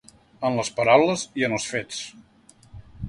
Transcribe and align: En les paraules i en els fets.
En 0.47 0.55
les 0.59 0.71
paraules 0.79 1.25
i 1.41 1.45
en 1.49 1.55
els 1.59 1.67
fets. 1.75 2.01